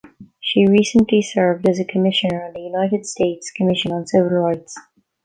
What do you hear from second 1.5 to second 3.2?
as a Commissioner on the United